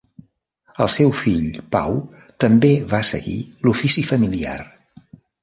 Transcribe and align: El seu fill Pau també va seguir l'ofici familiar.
El 0.85 0.87
seu 0.93 1.11
fill 1.19 1.59
Pau 1.75 1.99
també 2.45 2.73
va 2.95 3.03
seguir 3.11 3.37
l'ofici 3.69 4.07
familiar. 4.15 4.59